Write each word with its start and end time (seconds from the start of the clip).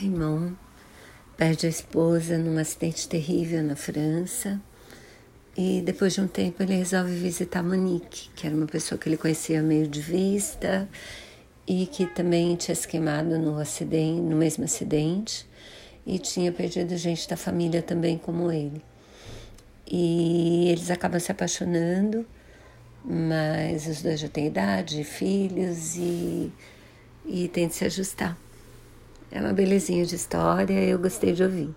Raymond 0.00 0.56
perde 1.36 1.66
a 1.66 1.70
esposa 1.70 2.38
num 2.38 2.58
acidente 2.58 3.08
terrível 3.08 3.62
na 3.62 3.76
França. 3.76 4.60
E 5.56 5.82
depois 5.82 6.14
de 6.14 6.20
um 6.20 6.28
tempo 6.28 6.62
ele 6.62 6.76
resolve 6.76 7.14
visitar 7.16 7.62
Monique, 7.62 8.30
que 8.34 8.46
era 8.46 8.54
uma 8.54 8.66
pessoa 8.66 8.98
que 8.98 9.08
ele 9.08 9.16
conhecia 9.16 9.60
meio 9.60 9.88
de 9.88 10.00
vista 10.00 10.88
e 11.66 11.86
que 11.86 12.06
também 12.06 12.54
tinha 12.54 12.74
se 12.74 12.86
queimado 12.86 13.38
no 13.38 13.58
acidente, 13.58 14.20
no 14.20 14.36
mesmo 14.36 14.64
acidente 14.64 15.46
e 16.06 16.18
tinha 16.18 16.50
perdido 16.52 16.96
gente 16.96 17.28
da 17.28 17.36
família 17.36 17.82
também 17.82 18.16
como 18.16 18.52
ele. 18.52 18.82
E 19.86 20.68
eles 20.70 20.90
acabam 20.90 21.18
se 21.18 21.32
apaixonando, 21.32 22.26
mas 23.04 23.86
os 23.86 24.00
dois 24.00 24.20
já 24.20 24.28
têm 24.28 24.46
idade, 24.46 25.02
filhos 25.02 25.96
e, 25.96 26.52
e 27.26 27.48
tem 27.48 27.66
de 27.68 27.74
se 27.74 27.84
ajustar. 27.84 28.38
É 29.30 29.40
uma 29.40 29.52
belezinha 29.52 30.04
de 30.04 30.14
história, 30.14 30.82
eu 30.84 30.98
gostei 30.98 31.32
de 31.32 31.42
ouvir. 31.42 31.74